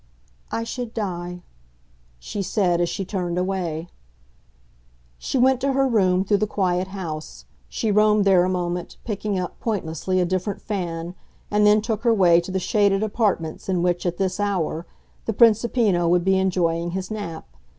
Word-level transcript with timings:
"I 0.51 0.63
should 0.63 0.95
die," 0.95 1.43
she 2.17 2.41
said 2.41 2.81
as 2.81 2.89
she 2.89 3.05
turned 3.05 3.37
away. 3.37 3.87
She 5.19 5.37
went 5.37 5.61
to 5.61 5.73
her 5.73 5.87
room, 5.87 6.25
through 6.25 6.39
the 6.39 6.47
quiet 6.47 6.87
house; 6.87 7.45
she 7.69 7.91
roamed 7.91 8.25
there 8.25 8.43
a 8.43 8.49
moment, 8.49 8.97
picking 9.05 9.37
up, 9.37 9.59
pointlessly, 9.59 10.19
a 10.19 10.25
different 10.25 10.59
fan, 10.59 11.13
and 11.51 11.67
then 11.67 11.83
took 11.83 12.01
her 12.01 12.15
way 12.15 12.41
to 12.41 12.49
the 12.49 12.57
shaded 12.59 13.03
apartments 13.03 13.69
in 13.69 13.83
which, 13.83 14.07
at 14.07 14.17
this 14.17 14.39
hour, 14.39 14.87
the 15.25 15.33
Principino 15.33 16.07
would 16.09 16.25
be 16.25 16.39
enjoying 16.39 16.89
his 16.97 17.11
nap. 17.11 17.45